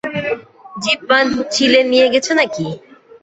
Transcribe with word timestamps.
জিহ্বা 0.75 1.17
চিলে 1.53 1.81
নিয়ে 1.91 2.07
গেছে 2.13 2.31
না 2.37 2.45
কি? 2.53 2.67